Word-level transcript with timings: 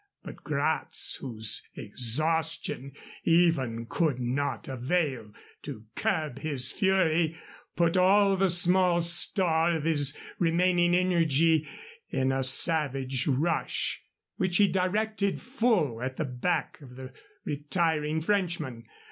But 0.23 0.37
Gratz, 0.37 1.17
whose 1.17 1.69
exhaustion 1.75 2.93
even 3.23 3.85
could 3.85 4.19
not 4.19 4.67
avail 4.67 5.31
to 5.61 5.83
curb 5.95 6.39
his 6.39 6.71
fury, 6.71 7.37
put 7.75 7.95
all 7.95 8.35
the 8.35 8.49
small 8.49 9.03
store 9.03 9.73
of 9.75 9.83
his 9.83 10.17
remaining 10.39 10.95
energy 10.95 11.67
into 12.09 12.37
a 12.39 12.43
savage 12.43 13.27
rush, 13.27 14.01
which 14.37 14.57
he 14.57 14.67
directed 14.67 15.39
full 15.39 16.01
at 16.01 16.17
the 16.17 16.25
back 16.25 16.81
of 16.81 16.95
the 16.95 17.13
retiring 17.45 18.21
Frenchman. 18.21 18.85